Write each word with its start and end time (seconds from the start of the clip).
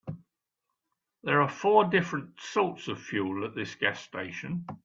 There 1.21 1.43
are 1.43 1.47
four 1.47 1.85
different 1.85 2.41
sorts 2.41 2.87
of 2.87 2.99
fuel 2.99 3.45
at 3.45 3.53
this 3.53 3.75
gas 3.75 3.99
station. 4.01 4.65